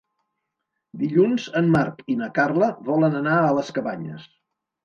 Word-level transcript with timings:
Dilluns 1.01 1.45
en 1.61 1.69
Marc 1.77 2.01
i 2.13 2.17
na 2.23 2.31
Carla 2.39 2.73
volen 2.91 3.19
anar 3.23 3.37
a 3.43 3.55
les 3.59 3.71
Cabanyes. 3.77 4.27